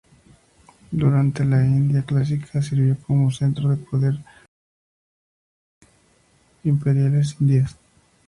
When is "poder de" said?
3.77-4.19